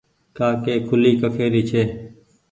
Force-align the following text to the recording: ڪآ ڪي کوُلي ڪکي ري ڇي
ڪآ 0.37 0.47
ڪي 0.63 0.73
کوُلي 0.87 1.11
ڪکي 1.21 1.45
ري 1.53 1.61
ڇي 1.69 1.83